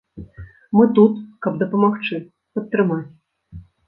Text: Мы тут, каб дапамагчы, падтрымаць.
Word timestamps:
Мы 0.77 0.85
тут, 0.99 1.19
каб 1.47 1.59
дапамагчы, 1.63 2.17
падтрымаць. 2.57 3.03